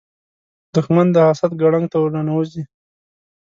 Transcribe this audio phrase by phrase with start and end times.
[0.73, 2.63] دښمن د حسد ګړنګ ته ورننوځي